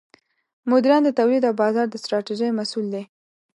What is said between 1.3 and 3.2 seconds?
او بازار د ستراتیژۍ مسوول دي.